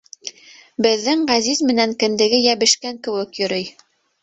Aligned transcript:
Беҙҙең 0.85 1.21
Ғәзиз 1.33 1.61
менән 1.69 1.95
кендеге 2.05 2.41
йәбешкән 2.47 3.01
кеүек 3.09 3.45
йөрөй. 3.45 3.71